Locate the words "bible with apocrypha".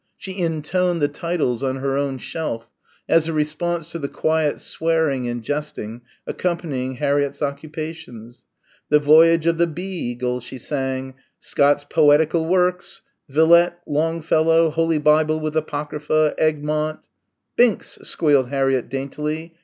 14.97-16.33